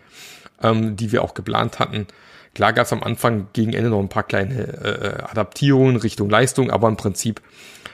ähm, 0.62 0.96
die 0.96 1.12
wir 1.12 1.22
auch 1.22 1.34
geplant 1.34 1.78
hatten. 1.78 2.06
Klar 2.54 2.72
gab 2.72 2.86
es 2.86 2.92
am 2.92 3.02
Anfang 3.02 3.48
gegen 3.52 3.72
Ende 3.72 3.90
noch 3.90 4.00
ein 4.00 4.08
paar 4.08 4.24
kleine 4.24 4.60
äh, 4.84 5.22
Adaptierungen 5.22 5.96
Richtung 5.96 6.28
Leistung, 6.28 6.70
aber 6.70 6.88
im 6.88 6.96
Prinzip 6.96 7.40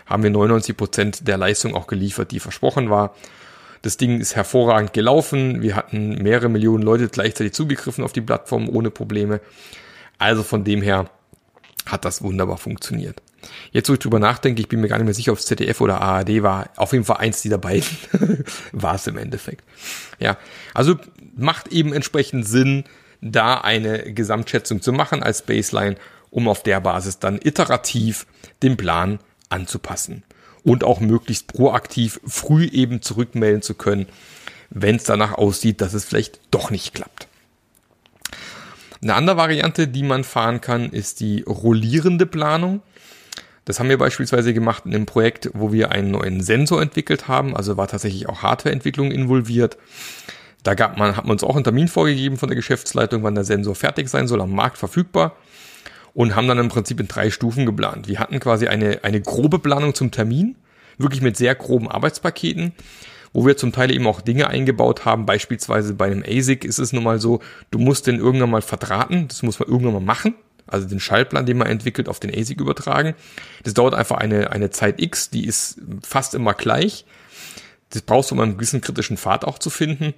haben 0.06 0.22
wir 0.22 0.30
99 0.30 0.76
Prozent 0.76 1.28
der 1.28 1.36
Leistung 1.36 1.74
auch 1.74 1.86
geliefert, 1.86 2.32
die 2.32 2.40
versprochen 2.40 2.90
war. 2.90 3.14
Das 3.82 3.96
Ding 3.96 4.20
ist 4.20 4.34
hervorragend 4.34 4.92
gelaufen. 4.92 5.62
Wir 5.62 5.76
hatten 5.76 6.20
mehrere 6.22 6.48
Millionen 6.48 6.82
Leute 6.82 7.08
gleichzeitig 7.08 7.52
zugegriffen 7.52 8.02
auf 8.02 8.12
die 8.12 8.20
Plattform 8.20 8.68
ohne 8.68 8.90
Probleme. 8.90 9.40
Also 10.18 10.42
von 10.42 10.64
dem 10.64 10.82
her 10.82 11.08
hat 11.88 12.04
das 12.04 12.22
wunderbar 12.22 12.58
funktioniert. 12.58 13.20
Jetzt, 13.70 13.88
wo 13.88 13.94
ich 13.94 13.98
drüber 13.98 14.18
nachdenke, 14.18 14.60
ich 14.60 14.68
bin 14.68 14.80
mir 14.80 14.88
gar 14.88 14.98
nicht 14.98 15.04
mehr 15.04 15.14
sicher, 15.14 15.32
ob 15.32 15.38
es 15.38 15.46
ZDF 15.46 15.80
oder 15.80 16.00
ARD 16.00 16.42
war. 16.42 16.70
Auf 16.76 16.92
jeden 16.92 17.04
Fall 17.04 17.18
eins 17.18 17.42
dieser 17.42 17.58
beiden 17.58 17.86
war 18.72 18.94
es 18.94 19.06
im 19.06 19.16
Endeffekt. 19.16 19.64
Ja, 20.18 20.38
also 20.74 20.96
macht 21.36 21.68
eben 21.68 21.92
entsprechend 21.92 22.46
Sinn, 22.46 22.84
da 23.20 23.58
eine 23.58 24.12
Gesamtschätzung 24.12 24.80
zu 24.80 24.92
machen 24.92 25.22
als 25.22 25.42
Baseline, 25.42 25.96
um 26.30 26.48
auf 26.48 26.62
der 26.62 26.80
Basis 26.80 27.18
dann 27.18 27.40
iterativ 27.42 28.26
den 28.62 28.76
Plan 28.76 29.18
anzupassen 29.48 30.22
und 30.62 30.84
auch 30.84 31.00
möglichst 31.00 31.46
proaktiv 31.46 32.20
früh 32.26 32.66
eben 32.66 33.02
zurückmelden 33.02 33.62
zu 33.62 33.74
können, 33.74 34.06
wenn 34.70 34.96
es 34.96 35.04
danach 35.04 35.32
aussieht, 35.32 35.80
dass 35.80 35.94
es 35.94 36.04
vielleicht 36.04 36.40
doch 36.50 36.70
nicht 36.70 36.94
klappt. 36.94 37.27
Eine 39.02 39.14
andere 39.14 39.36
Variante, 39.36 39.88
die 39.88 40.02
man 40.02 40.24
fahren 40.24 40.60
kann, 40.60 40.90
ist 40.90 41.20
die 41.20 41.42
rollierende 41.42 42.26
Planung. 42.26 42.82
Das 43.64 43.78
haben 43.78 43.88
wir 43.90 43.98
beispielsweise 43.98 44.54
gemacht 44.54 44.86
in 44.86 44.94
einem 44.94 45.06
Projekt, 45.06 45.50
wo 45.52 45.72
wir 45.72 45.92
einen 45.92 46.10
neuen 46.10 46.40
Sensor 46.40 46.80
entwickelt 46.80 47.28
haben, 47.28 47.54
also 47.54 47.76
war 47.76 47.86
tatsächlich 47.86 48.28
auch 48.28 48.42
Hardwareentwicklung 48.42 49.12
involviert. 49.12 49.76
Da 50.62 50.74
gab 50.74 50.96
man, 50.96 51.16
hat 51.16 51.24
man 51.24 51.32
uns 51.32 51.44
auch 51.44 51.54
einen 51.54 51.64
Termin 51.64 51.86
vorgegeben 51.86 52.36
von 52.36 52.48
der 52.48 52.56
Geschäftsleitung, 52.56 53.22
wann 53.22 53.34
der 53.34 53.44
Sensor 53.44 53.74
fertig 53.74 54.08
sein 54.08 54.26
soll, 54.26 54.40
am 54.40 54.52
Markt 54.52 54.78
verfügbar 54.78 55.36
und 56.14 56.34
haben 56.34 56.48
dann 56.48 56.58
im 56.58 56.68
Prinzip 56.68 56.98
in 56.98 57.08
drei 57.08 57.30
Stufen 57.30 57.66
geplant. 57.66 58.08
Wir 58.08 58.18
hatten 58.18 58.40
quasi 58.40 58.66
eine, 58.66 59.04
eine 59.04 59.20
grobe 59.20 59.58
Planung 59.58 59.94
zum 59.94 60.10
Termin, 60.10 60.56
wirklich 60.96 61.22
mit 61.22 61.36
sehr 61.36 61.54
groben 61.54 61.88
Arbeitspaketen, 61.88 62.72
wo 63.32 63.46
wir 63.46 63.56
zum 63.56 63.72
Teil 63.72 63.90
eben 63.90 64.06
auch 64.06 64.20
Dinge 64.20 64.48
eingebaut 64.48 65.04
haben. 65.04 65.26
Beispielsweise 65.26 65.94
bei 65.94 66.06
einem 66.06 66.24
ASIC 66.26 66.64
ist 66.64 66.78
es 66.78 66.92
nun 66.92 67.04
mal 67.04 67.20
so, 67.20 67.40
du 67.70 67.78
musst 67.78 68.06
den 68.06 68.18
irgendwann 68.18 68.50
mal 68.50 68.62
verdrahten, 68.62 69.28
das 69.28 69.42
muss 69.42 69.58
man 69.58 69.68
irgendwann 69.68 69.94
mal 69.94 70.00
machen. 70.00 70.34
Also 70.66 70.86
den 70.86 71.00
Schaltplan, 71.00 71.46
den 71.46 71.56
man 71.56 71.68
entwickelt, 71.68 72.08
auf 72.08 72.20
den 72.20 72.30
ASIC 72.30 72.60
übertragen. 72.60 73.14
Das 73.64 73.74
dauert 73.74 73.94
einfach 73.94 74.18
eine, 74.18 74.50
eine 74.50 74.70
Zeit 74.70 75.00
X, 75.00 75.30
die 75.30 75.46
ist 75.46 75.80
fast 76.02 76.34
immer 76.34 76.54
gleich. 76.54 77.06
Das 77.90 78.02
brauchst 78.02 78.30
du, 78.30 78.34
um 78.34 78.40
einen 78.40 78.54
gewissen 78.56 78.82
kritischen 78.82 79.16
Pfad 79.16 79.44
auch 79.44 79.58
zu 79.58 79.70
finden. 79.70 80.12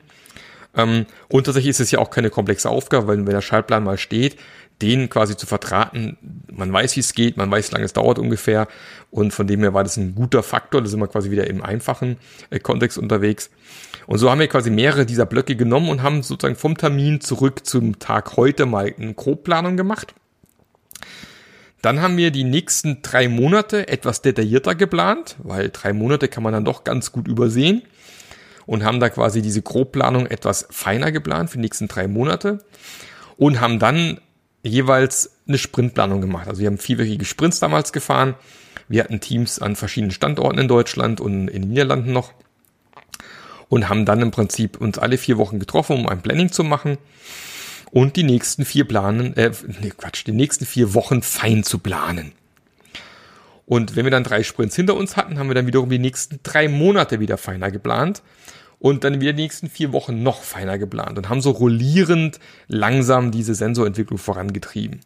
Ähm, 0.77 1.07
und 1.29 1.45
tatsächlich 1.45 1.71
ist 1.71 1.81
es 1.81 1.91
ja 1.91 1.99
auch 1.99 2.11
keine 2.11 2.31
komplexe 2.31 2.69
Aufgabe, 2.71 3.09
weil 3.09 3.19
wenn 3.19 3.27
der 3.27 3.41
Schaltplan 3.41 3.85
mal 3.85 3.99
steht, 3.99 4.37
den 4.83 5.11
quasi 5.11 5.37
zu 5.37 5.47
vertraten, 5.47 6.17
man 6.51 6.73
weiß, 6.73 6.97
wie 6.97 7.01
es 7.01 7.13
geht, 7.13 7.37
man 7.37 7.51
weiß, 7.51 7.69
wie 7.69 7.75
lange 7.75 7.85
es 7.85 7.93
dauert 7.93 8.19
ungefähr. 8.19 8.67
Und 9.11 9.35
von 9.35 9.47
dem 9.47 9.61
her 9.61 9.75
war 9.75 9.83
das 9.83 9.97
ein 9.97 10.15
guter 10.15 10.43
Faktor. 10.43 10.81
Da 10.81 10.89
sind 10.89 11.01
wir 11.01 11.09
quasi 11.09 11.31
wieder 11.31 11.47
im 11.49 11.63
einfachen 11.63 12.17
äh, 12.49 12.59
Kontext 12.61 12.97
unterwegs. 12.97 13.51
Und 14.07 14.19
so 14.19 14.31
haben 14.31 14.41
wir 14.41 14.49
quasi 14.49 14.71
mehrere 14.71 15.05
dieser 15.05 15.27
Blöcke 15.27 15.55
genommen 15.55 15.91
und 15.91 16.03
haben 16.03 16.23
sozusagen 16.23 16.57
vom 16.57 16.77
Termin 16.79 17.21
zurück 17.21 17.67
zum 17.67 17.99
Tag 17.99 18.37
heute 18.37 18.65
mal 18.65 18.93
eine 18.99 19.15
Grobplanung 19.15 19.77
gemacht. 19.77 20.15
Dann 21.83 22.01
haben 22.01 22.17
wir 22.17 22.31
die 22.31 22.45
nächsten 22.45 23.01
drei 23.03 23.29
Monate 23.29 23.89
etwas 23.89 24.23
detaillierter 24.23 24.75
geplant, 24.75 25.37
weil 25.43 25.71
drei 25.71 25.93
Monate 25.93 26.29
kann 26.29 26.43
man 26.43 26.53
dann 26.53 26.65
doch 26.65 26.85
ganz 26.85 27.13
gut 27.13 27.27
übersehen 27.27 27.83
und 28.71 28.85
haben 28.85 29.01
da 29.01 29.09
quasi 29.09 29.43
diese 29.43 29.63
Grobplanung 29.63 30.29
etwas 30.29 30.69
feiner 30.71 31.11
geplant 31.11 31.51
für 31.51 31.57
die 31.57 31.63
nächsten 31.63 31.89
drei 31.89 32.07
Monate 32.07 32.65
und 33.37 33.61
haben 33.61 33.81
dann 33.81 34.21
jeweils 34.63 35.33
eine 35.49 35.59
Sprintplanung 35.59 36.21
gemacht. 36.21 36.47
Also 36.47 36.61
wir 36.61 36.69
haben 36.69 36.79
vierwöchige 36.79 37.25
Sprints 37.25 37.59
damals 37.59 37.93
gefahren. 37.93 38.37
Wir 38.87 39.03
hatten 39.03 39.19
Teams 39.19 39.59
an 39.59 39.75
verschiedenen 39.75 40.13
Standorten 40.13 40.61
in 40.61 40.69
Deutschland 40.69 41.21
und 41.21 41.49
in 41.49 41.63
den 41.63 41.71
Niederlanden 41.71 42.13
noch 42.13 42.33
und 43.69 43.89
haben 43.89 44.05
dann 44.05 44.23
im 44.23 44.31
Prinzip 44.31 44.81
uns 44.81 44.99
alle 44.99 45.19
vier 45.19 45.37
Wochen 45.37 45.59
getroffen, 45.59 45.97
um 45.97 46.09
ein 46.09 46.23
Planning 46.23 46.53
zu 46.53 46.63
machen 46.63 46.97
und 47.91 48.15
die 48.15 48.23
nächsten 48.23 48.65
vier 48.65 48.87
planen, 48.87 49.37
äh, 49.37 49.51
nee, 49.81 49.91
Quatsch, 49.91 50.25
die 50.29 50.33
nächsten 50.33 50.65
vier 50.65 50.95
Wochen 50.95 51.23
fein 51.23 51.65
zu 51.65 51.81
planen. 51.81 52.31
Und 53.67 53.97
wenn 53.97 54.05
wir 54.05 54.13
dann 54.13 54.23
drei 54.23 54.45
Sprints 54.45 54.77
hinter 54.77 54.95
uns 54.95 55.17
hatten, 55.17 55.41
haben 55.41 55.49
wir 55.49 55.57
dann 55.57 55.67
wiederum 55.67 55.91
die 55.91 55.99
nächsten 55.99 56.39
drei 56.45 56.69
Monate 56.69 57.19
wieder 57.19 57.37
feiner 57.37 57.73
geplant 57.73 58.23
und 58.81 59.05
dann 59.05 59.21
wieder 59.21 59.35
die 59.35 59.43
nächsten 59.43 59.69
vier 59.69 59.93
Wochen 59.93 60.23
noch 60.25 60.43
feiner 60.43 60.79
geplant 60.79 61.17
und 61.19 61.29
haben 61.29 61.43
so 61.43 61.51
rollierend 61.51 62.41
langsam 62.67 63.31
diese 63.31 63.55
Sensorentwicklung 63.55 64.19
vorangetrieben. 64.19 65.01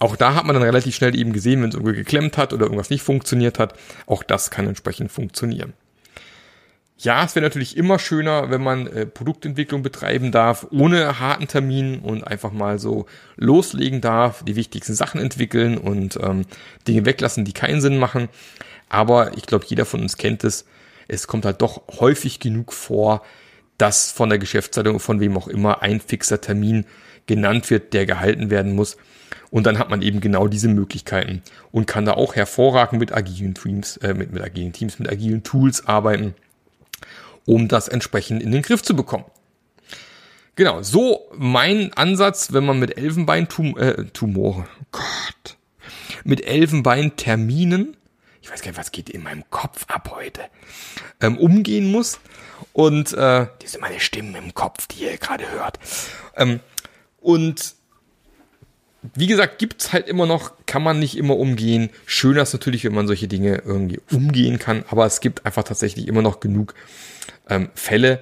Auch 0.00 0.16
da 0.16 0.34
hat 0.34 0.44
man 0.44 0.54
dann 0.54 0.62
relativ 0.62 0.94
schnell 0.94 1.14
eben 1.14 1.32
gesehen, 1.32 1.62
wenn 1.62 1.68
es 1.68 1.74
irgendwie 1.74 1.94
geklemmt 1.94 2.36
hat 2.36 2.52
oder 2.52 2.64
irgendwas 2.64 2.90
nicht 2.90 3.02
funktioniert 3.02 3.58
hat, 3.58 3.74
auch 4.06 4.22
das 4.22 4.50
kann 4.50 4.66
entsprechend 4.66 5.12
funktionieren. 5.12 5.72
Ja, 6.98 7.24
es 7.24 7.34
wäre 7.34 7.44
natürlich 7.44 7.78
immer 7.78 7.98
schöner, 7.98 8.50
wenn 8.50 8.62
man 8.62 8.86
äh, 8.86 9.06
Produktentwicklung 9.06 9.82
betreiben 9.82 10.32
darf, 10.32 10.66
ohne 10.70 11.18
harten 11.18 11.48
Termin 11.48 12.00
und 12.00 12.24
einfach 12.24 12.52
mal 12.52 12.78
so 12.78 13.06
loslegen 13.36 14.02
darf, 14.02 14.44
die 14.44 14.56
wichtigsten 14.56 14.94
Sachen 14.94 15.18
entwickeln 15.20 15.78
und 15.78 16.18
ähm, 16.22 16.44
Dinge 16.86 17.06
weglassen, 17.06 17.46
die 17.46 17.54
keinen 17.54 17.80
Sinn 17.80 17.96
machen. 17.96 18.28
Aber 18.90 19.36
ich 19.38 19.46
glaube, 19.46 19.64
jeder 19.68 19.86
von 19.86 20.02
uns 20.02 20.18
kennt 20.18 20.44
es 20.44 20.66
es 21.10 21.26
kommt 21.26 21.44
halt 21.44 21.60
doch 21.60 21.82
häufig 21.98 22.40
genug 22.40 22.72
vor, 22.72 23.22
dass 23.78 24.10
von 24.12 24.28
der 24.28 24.38
Geschäftsleitung, 24.38 25.00
von 25.00 25.20
wem 25.20 25.36
auch 25.36 25.48
immer, 25.48 25.82
ein 25.82 26.00
fixer 26.00 26.40
Termin 26.40 26.84
genannt 27.26 27.70
wird, 27.70 27.92
der 27.92 28.06
gehalten 28.06 28.50
werden 28.50 28.74
muss. 28.74 28.96
Und 29.50 29.66
dann 29.66 29.78
hat 29.78 29.90
man 29.90 30.02
eben 30.02 30.20
genau 30.20 30.46
diese 30.46 30.68
Möglichkeiten 30.68 31.42
und 31.72 31.86
kann 31.86 32.04
da 32.04 32.12
auch 32.12 32.36
hervorragend 32.36 33.00
mit 33.00 33.12
agilen 33.12 33.54
Teams, 33.54 33.96
äh, 33.98 34.14
mit, 34.14 34.32
mit 34.32 34.42
agilen 34.42 34.72
Teams, 34.72 34.98
mit 34.98 35.10
agilen 35.10 35.42
Tools 35.42 35.86
arbeiten, 35.86 36.34
um 37.46 37.66
das 37.66 37.88
entsprechend 37.88 38.42
in 38.42 38.52
den 38.52 38.62
Griff 38.62 38.82
zu 38.82 38.94
bekommen. 38.94 39.24
Genau, 40.54 40.82
so 40.82 41.28
mein 41.36 41.92
Ansatz, 41.94 42.52
wenn 42.52 42.66
man 42.66 42.78
mit 42.78 42.96
Elfenbein-Tumore, 42.96 43.98
äh, 43.98 44.04
Tumore, 44.12 44.66
Gott, 44.92 45.56
mit 46.22 46.46
Elfenbein-Terminen 46.46 47.96
ich 48.42 48.50
weiß 48.50 48.62
gar 48.62 48.70
nicht, 48.70 48.78
was 48.78 48.92
geht 48.92 49.10
in 49.10 49.22
meinem 49.22 49.44
Kopf 49.50 49.84
ab 49.88 50.12
heute, 50.14 50.42
ähm, 51.20 51.38
umgehen 51.38 51.90
muss. 51.90 52.18
Und 52.72 53.12
äh, 53.12 53.46
die 53.62 53.66
sind 53.66 53.80
meine 53.80 54.00
Stimmen 54.00 54.34
im 54.34 54.54
Kopf, 54.54 54.86
die 54.86 55.04
ihr 55.04 55.16
gerade 55.18 55.50
hört. 55.50 55.78
Ähm, 56.36 56.60
und 57.20 57.74
wie 59.14 59.26
gesagt, 59.26 59.58
gibt's 59.58 59.92
halt 59.92 60.08
immer 60.08 60.26
noch, 60.26 60.52
kann 60.66 60.82
man 60.82 60.98
nicht 60.98 61.16
immer 61.16 61.36
umgehen. 61.36 61.90
Schöner 62.04 62.42
ist 62.42 62.52
natürlich, 62.52 62.84
wenn 62.84 62.94
man 62.94 63.06
solche 63.06 63.28
Dinge 63.28 63.62
irgendwie 63.64 64.00
umgehen 64.12 64.58
kann, 64.58 64.84
aber 64.88 65.06
es 65.06 65.20
gibt 65.20 65.46
einfach 65.46 65.62
tatsächlich 65.64 66.06
immer 66.06 66.22
noch 66.22 66.40
genug 66.40 66.74
ähm, 67.48 67.70
Fälle, 67.74 68.20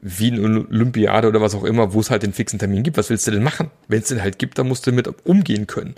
wie 0.00 0.30
eine 0.30 0.66
Olympiade 0.66 1.28
oder 1.28 1.40
was 1.40 1.54
auch 1.54 1.64
immer, 1.64 1.94
wo 1.94 2.00
es 2.00 2.10
halt 2.10 2.22
den 2.22 2.34
fixen 2.34 2.58
Termin 2.58 2.82
gibt. 2.82 2.98
Was 2.98 3.08
willst 3.08 3.26
du 3.26 3.30
denn 3.30 3.42
machen? 3.42 3.70
Wenn 3.88 4.00
es 4.00 4.08
den 4.08 4.22
halt 4.22 4.38
gibt, 4.38 4.58
dann 4.58 4.68
musst 4.68 4.86
du 4.86 4.92
mit 4.92 5.08
umgehen 5.26 5.66
können. 5.66 5.94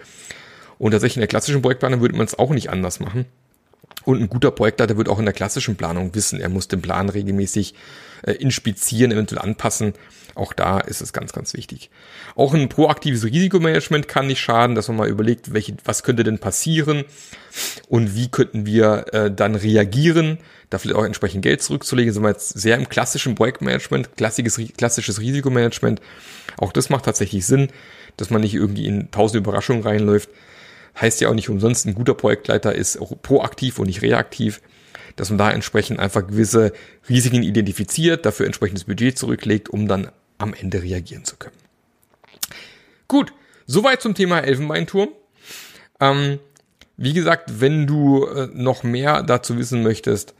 Und 0.79 0.93
tatsächlich 0.93 1.17
in 1.17 1.23
der 1.23 1.29
klassischen 1.29 1.63
Projektplanung 1.63 2.01
würde 2.01 2.17
man 2.17 2.27
es 2.27 2.39
auch 2.39 2.51
nicht 2.51 2.71
anders 2.71 3.01
machen. 3.01 3.27
Und 4.07 4.23
ein 4.23 4.29
guter 4.29 4.53
Projektleiter 4.53 4.97
wird 4.97 5.09
auch 5.09 5.19
in 5.19 5.25
der 5.25 5.35
klassischen 5.35 5.75
Planung 5.75 6.15
wissen, 6.15 6.41
er 6.41 6.49
muss 6.49 6.69
den 6.69 6.81
Plan 6.81 7.09
regelmäßig 7.09 7.75
äh, 8.23 8.33
inspizieren, 8.33 9.11
eventuell 9.11 9.43
anpassen. 9.43 9.95
Auch 10.37 10.53
da 10.53 10.79
ist 10.79 11.01
es 11.01 11.13
ganz, 11.13 11.33
ganz 11.33 11.55
wichtig. 11.55 11.91
Auch 12.37 12.55
ein 12.55 12.69
proaktives 12.69 13.25
Risikomanagement 13.25 14.07
kann 14.07 14.29
nicht 14.29 14.41
schaden, 14.41 14.77
dass 14.77 14.87
man 14.87 14.99
mal 14.99 15.09
überlegt, 15.09 15.53
welche, 15.53 15.77
was 15.85 16.05
könnte 16.05 16.23
denn 16.23 16.39
passieren 16.39 17.05
und 17.89 18.15
wie 18.15 18.29
könnten 18.29 18.65
wir 18.65 19.07
äh, 19.13 19.31
dann 19.31 19.57
reagieren, 19.57 20.39
da 20.71 20.79
vielleicht 20.79 20.97
auch 20.97 21.05
entsprechend 21.05 21.43
Geld 21.43 21.63
zurückzulegen. 21.63 22.13
Sind 22.13 22.23
wir 22.23 22.29
jetzt 22.29 22.51
sehr 22.51 22.77
im 22.77 22.89
klassischen 22.89 23.35
Projektmanagement, 23.35 24.17
klassisches, 24.17 24.61
klassisches 24.77 25.21
Risikomanagement. 25.21 26.01
Auch 26.59 26.73
das 26.73 26.91
macht 26.91 27.07
tatsächlich 27.07 27.45
Sinn, 27.45 27.71
dass 28.17 28.31
man 28.31 28.41
nicht 28.41 28.55
irgendwie 28.55 28.87
in 28.87 29.11
tausend 29.11 29.41
Überraschungen 29.41 29.83
reinläuft, 29.83 30.29
heißt 31.01 31.21
ja 31.21 31.29
auch 31.29 31.35
nicht 31.35 31.49
umsonst, 31.49 31.87
ein 31.87 31.95
guter 31.95 32.15
Projektleiter 32.15 32.75
ist 32.75 32.99
proaktiv 33.23 33.79
und 33.79 33.87
nicht 33.87 34.03
reaktiv, 34.03 34.61
dass 35.17 35.31
man 35.31 35.39
da 35.39 35.51
entsprechend 35.51 35.99
einfach 35.99 36.27
gewisse 36.27 36.73
Risiken 37.09 37.43
identifiziert, 37.43 38.27
dafür 38.27 38.47
entsprechendes 38.47 38.85
Budget 38.85 39.19
zurücklegt, 39.19 39.69
um 39.69 39.89
dann 39.89 40.11
am 40.39 40.55
Ende 40.55 40.83
reagieren 40.83 41.25
zu 41.25 41.37
können. 41.37 41.57
Gut, 43.09 43.33
soweit 43.67 44.03
zum 44.03 44.15
Thema 44.15 44.41
Elfenbeinturm. 44.41 45.09
Ähm, 46.01 46.39
Wie 46.99 47.13
gesagt, 47.13 47.61
wenn 47.61 47.87
du 47.87 48.27
äh, 48.27 48.49
noch 48.53 48.83
mehr 48.83 49.23
dazu 49.23 49.59
wissen 49.59 49.83
möchtest 49.83 50.35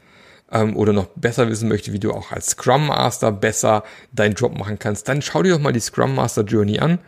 ähm, 0.51 0.75
oder 0.75 0.91
noch 0.93 1.07
besser 1.15 1.49
wissen 1.49 1.69
möchtest, 1.69 1.93
wie 1.93 1.99
du 1.99 2.11
auch 2.11 2.31
als 2.31 2.47
Scrum 2.47 2.87
Master 2.87 3.31
besser 3.31 3.83
deinen 4.11 4.33
Job 4.33 4.57
machen 4.57 4.79
kannst, 4.79 5.07
dann 5.07 5.21
schau 5.21 5.43
dir 5.43 5.53
doch 5.53 5.59
mal 5.59 5.73
die 5.73 5.79
Scrum 5.79 6.15
Master 6.15 6.43
Journey 6.43 6.79
an. 6.79 6.99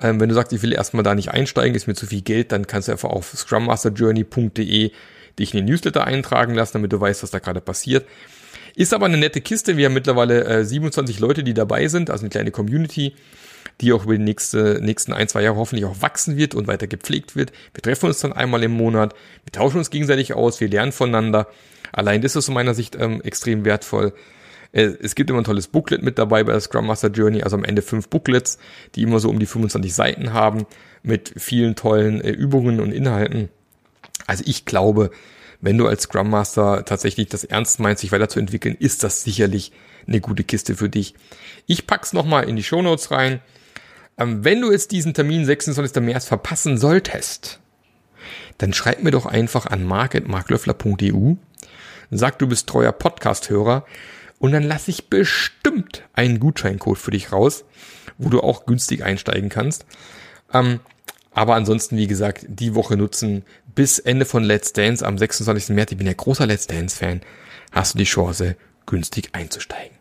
Ähm, 0.00 0.20
wenn 0.20 0.28
du 0.28 0.34
sagst, 0.34 0.52
ich 0.52 0.62
will 0.62 0.72
erstmal 0.72 1.02
da 1.02 1.14
nicht 1.14 1.30
einsteigen, 1.30 1.74
ist 1.74 1.86
mir 1.86 1.94
zu 1.94 2.06
viel 2.06 2.22
Geld, 2.22 2.52
dann 2.52 2.66
kannst 2.66 2.88
du 2.88 2.92
einfach 2.92 3.10
auf 3.10 3.32
scrummasterjourney.de 3.36 4.92
dich 5.38 5.54
in 5.54 5.58
den 5.58 5.66
Newsletter 5.66 6.04
eintragen 6.04 6.54
lassen, 6.54 6.74
damit 6.74 6.92
du 6.92 7.00
weißt, 7.00 7.22
was 7.22 7.30
da 7.30 7.38
gerade 7.38 7.60
passiert. 7.60 8.06
Ist 8.74 8.94
aber 8.94 9.06
eine 9.06 9.16
nette 9.16 9.40
Kiste. 9.40 9.76
Wir 9.76 9.86
haben 9.86 9.94
mittlerweile 9.94 10.44
äh, 10.44 10.64
27 10.64 11.18
Leute, 11.18 11.42
die 11.42 11.54
dabei 11.54 11.88
sind, 11.88 12.10
also 12.10 12.22
eine 12.22 12.30
kleine 12.30 12.50
Community, 12.50 13.14
die 13.80 13.92
auch 13.92 14.04
über 14.04 14.16
die 14.16 14.22
nächste, 14.22 14.78
nächsten 14.80 15.12
ein, 15.12 15.28
zwei 15.28 15.42
Jahre 15.42 15.56
hoffentlich 15.56 15.84
auch 15.84 16.00
wachsen 16.00 16.36
wird 16.36 16.54
und 16.54 16.66
weiter 16.66 16.86
gepflegt 16.86 17.34
wird. 17.34 17.52
Wir 17.74 17.82
treffen 17.82 18.06
uns 18.06 18.20
dann 18.20 18.32
einmal 18.32 18.62
im 18.62 18.72
Monat, 18.72 19.14
wir 19.44 19.52
tauschen 19.52 19.78
uns 19.78 19.90
gegenseitig 19.90 20.34
aus, 20.34 20.60
wir 20.60 20.68
lernen 20.68 20.92
voneinander. 20.92 21.48
Allein 21.92 22.22
das 22.22 22.32
ist 22.32 22.36
aus 22.36 22.48
meiner 22.50 22.74
Sicht 22.74 22.96
ähm, 22.96 23.20
extrem 23.22 23.64
wertvoll. 23.64 24.12
Äh, 24.72 24.92
es 25.00 25.14
gibt 25.14 25.30
immer 25.30 25.40
ein 25.40 25.44
tolles 25.44 25.68
Booklet 25.68 26.02
mit 26.02 26.18
dabei 26.18 26.44
bei 26.44 26.52
der 26.52 26.60
Scrum 26.60 26.86
Master 26.86 27.08
Journey, 27.08 27.42
also 27.42 27.56
am 27.56 27.64
Ende 27.64 27.82
fünf 27.82 28.08
Booklets, 28.08 28.58
die 28.94 29.02
immer 29.02 29.20
so 29.20 29.30
um 29.30 29.38
die 29.38 29.46
25 29.46 29.94
Seiten 29.94 30.32
haben, 30.32 30.66
mit 31.02 31.32
vielen 31.36 31.76
tollen 31.76 32.20
äh, 32.20 32.30
Übungen 32.30 32.80
und 32.80 32.92
Inhalten. 32.92 33.48
Also 34.26 34.44
ich 34.46 34.64
glaube, 34.64 35.10
wenn 35.60 35.78
du 35.78 35.86
als 35.86 36.02
Scrum 36.02 36.30
Master 36.30 36.84
tatsächlich 36.84 37.28
das 37.28 37.44
ernst 37.44 37.80
meinst, 37.80 38.02
sich 38.02 38.12
weiterzuentwickeln, 38.12 38.76
ist 38.78 39.02
das 39.02 39.24
sicherlich 39.24 39.72
eine 40.06 40.20
gute 40.20 40.44
Kiste 40.44 40.74
für 40.74 40.88
dich. 40.88 41.14
Ich 41.66 41.86
pack's 41.86 42.12
nochmal 42.12 42.48
in 42.48 42.56
die 42.56 42.62
Show 42.62 42.82
Notes 42.82 43.10
rein. 43.10 43.40
Ähm, 44.18 44.44
wenn 44.44 44.60
du 44.60 44.70
jetzt 44.70 44.92
diesen 44.92 45.14
Termin 45.14 45.44
26. 45.44 46.02
März 46.02 46.26
verpassen 46.26 46.78
solltest, 46.78 47.60
dann 48.58 48.72
schreib 48.72 49.02
mir 49.02 49.10
doch 49.10 49.26
einfach 49.26 49.66
an 49.66 49.84
mark.marklöffler.eu, 49.84 51.34
sag 52.10 52.38
du 52.38 52.48
bist 52.48 52.66
treuer 52.68 52.92
Podcast-Hörer 52.92 53.84
und 54.38 54.52
dann 54.52 54.62
lasse 54.62 54.90
ich 54.90 55.08
bestimmt 55.08 56.02
einen 56.12 56.40
Gutscheincode 56.40 56.98
für 56.98 57.10
dich 57.10 57.32
raus, 57.32 57.64
wo 58.18 58.28
du 58.28 58.40
auch 58.40 58.66
günstig 58.66 59.04
einsteigen 59.04 59.48
kannst. 59.48 59.86
Ähm, 60.52 60.80
aber 61.32 61.54
ansonsten, 61.54 61.96
wie 61.96 62.06
gesagt, 62.06 62.46
die 62.48 62.74
Woche 62.74 62.96
nutzen 62.96 63.44
bis 63.74 63.98
Ende 63.98 64.24
von 64.24 64.42
Let's 64.42 64.72
Dance 64.72 65.06
am 65.06 65.18
26. 65.18 65.74
März. 65.74 65.92
Ich 65.92 65.98
bin 65.98 66.06
ja 66.06 66.12
großer 66.12 66.46
Let's 66.46 66.66
Dance-Fan. 66.66 67.20
Hast 67.70 67.94
du 67.94 67.98
die 67.98 68.04
Chance, 68.04 68.56
günstig 68.86 69.30
einzusteigen. 69.34 69.96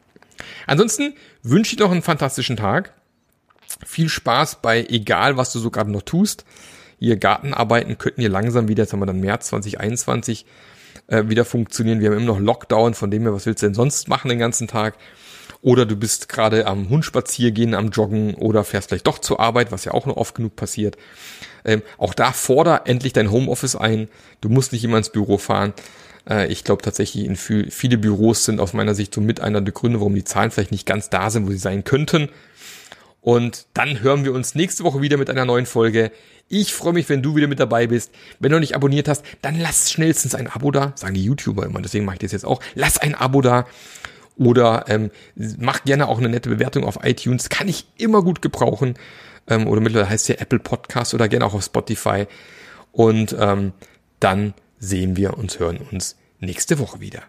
Ansonsten 0.66 1.14
wünsche 1.44 1.74
ich 1.74 1.80
noch 1.80 1.92
einen 1.92 2.02
fantastischen 2.02 2.58
Tag. 2.58 2.94
Viel 3.86 4.10
Spaß 4.10 4.62
bei 4.62 4.86
egal, 4.86 5.38
was 5.38 5.52
du 5.54 5.60
so 5.60 5.70
gerade 5.70 5.92
noch 5.92 6.02
tust. 6.02 6.46
Ihr 7.00 7.18
Gartenarbeiten 7.18 7.98
könnten 7.98 8.22
hier 8.22 8.30
langsam 8.30 8.68
wieder, 8.68 8.84
jetzt 8.84 8.94
haben 8.94 9.02
wir 9.02 9.06
dann 9.06 9.20
März 9.20 9.50
2021, 9.50 10.46
äh, 11.08 11.24
wieder 11.28 11.46
funktionieren. 11.46 12.00
Wir 12.00 12.10
haben 12.10 12.18
immer 12.18 12.34
noch 12.34 12.40
Lockdown, 12.40 12.94
von 12.94 13.12
dem 13.12 13.24
her, 13.24 13.34
was 13.34 13.46
willst 13.46 13.62
du 13.62 13.68
denn 13.68 13.74
sonst 13.74 14.08
machen 14.08 14.30
den 14.30 14.40
ganzen 14.40 14.68
Tag? 14.68 14.96
Oder 15.62 15.86
du 15.86 15.96
bist 15.96 16.30
gerade 16.30 16.68
am 16.68 16.90
Hund 16.90 17.04
spazieren 17.04 17.74
am 17.74 17.90
Joggen 17.90 18.36
oder 18.36 18.64
fährst 18.64 18.90
vielleicht 18.90 19.08
doch 19.08 19.20
zur 19.20 19.40
Arbeit, 19.40 19.72
was 19.72 19.86
ja 19.86 19.94
auch 19.94 20.06
noch 20.06 20.18
oft 20.18 20.36
genug 20.36 20.56
passiert. 20.56 20.98
Ähm, 21.66 21.82
auch 21.98 22.14
da 22.14 22.32
forder 22.32 22.84
endlich 22.86 23.14
dein 23.14 23.32
Homeoffice 23.32 23.76
ein. 23.76 24.08
Du 24.42 24.50
musst 24.50 24.72
nicht 24.72 24.84
immer 24.84 24.98
ins 24.98 25.10
Büro 25.10 25.38
fahren. 25.38 25.74
Äh, 26.30 26.48
ich 26.48 26.64
glaube 26.64 26.84
tatsächlich, 26.84 27.26
in 27.26 27.36
viel, 27.36 27.72
viele 27.72 27.98
Büros 27.98 28.46
sind 28.46 28.60
aus 28.60 28.74
meiner 28.74 28.96
Sicht 28.96 29.14
so 29.14 29.22
mit 29.22 29.42
einer 29.42 29.62
der 29.62 29.74
Gründe, 29.74 30.00
warum 30.00 30.16
die 30.16 30.24
Zahlen 30.24 30.52
vielleicht 30.52 30.72
nicht 30.72 30.86
ganz 30.86 31.10
da 31.10 31.30
sind, 31.30 31.48
wo 31.48 31.52
sie 31.52 31.58
sein 31.58 31.84
könnten. 31.84 32.30
Und 33.22 33.68
dann 33.74 34.02
hören 34.02 34.24
wir 34.24 34.34
uns 34.34 34.56
nächste 34.56 34.84
Woche 34.84 35.02
wieder 35.02 35.18
mit 35.18 35.30
einer 35.30 35.46
neuen 35.46 35.66
Folge. 35.66 36.12
Ich 36.48 36.74
freue 36.74 36.94
mich, 36.94 37.10
wenn 37.10 37.22
du 37.22 37.36
wieder 37.36 37.48
mit 37.48 37.60
dabei 37.60 37.88
bist. 37.88 38.12
Wenn 38.40 38.52
du 38.52 38.56
noch 38.56 38.62
nicht 38.62 38.76
abonniert 38.76 39.08
hast, 39.08 39.24
dann 39.42 39.60
lass 39.60 39.92
schnellstens 39.92 40.34
ein 40.34 40.48
Abo 40.48 40.72
da. 40.72 40.94
Sagen 40.96 41.14
die 41.14 41.24
YouTuber 41.24 41.66
immer, 41.66 41.82
deswegen 41.82 42.06
mache 42.06 42.16
ich 42.16 42.22
das 42.22 42.32
jetzt 42.32 42.46
auch. 42.46 42.62
Lass 42.74 42.98
ein 42.98 43.16
Abo 43.16 43.42
da. 43.42 43.66
Oder 44.38 44.86
ähm, 44.88 45.12
mach 45.58 45.84
gerne 45.84 46.08
auch 46.08 46.20
eine 46.20 46.30
nette 46.30 46.50
Bewertung 46.50 46.84
auf 46.84 47.00
iTunes. 47.04 47.50
Kann 47.50 47.68
ich 47.68 47.88
immer 47.98 48.22
gut 48.22 48.42
gebrauchen. 48.42 48.94
Ähm, 49.48 49.68
oder 49.68 49.82
mittlerweile 49.82 50.10
heißt 50.10 50.30
es 50.30 50.36
ja 50.36 50.42
Apple 50.42 50.60
Podcast 50.60 51.14
oder 51.14 51.28
gerne 51.28 51.46
auch 51.46 51.54
auf 51.54 51.64
Spotify. 51.64 52.28
Und 52.92 53.36
ähm, 53.38 53.74
dann 54.20 54.54
sehen 54.80 55.18
wir 55.18 55.38
und 55.38 55.60
hören 55.60 55.80
uns 55.92 56.16
nächste 56.40 56.80
Woche 56.80 57.00
wieder. 57.00 57.24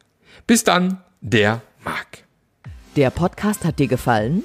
Bis 0.46 0.64
dann, 0.64 1.02
der 1.20 1.62
Marc. 1.82 2.24
Der 2.96 3.10
Podcast 3.10 3.64
hat 3.64 3.78
dir 3.78 3.88
gefallen? 3.88 4.44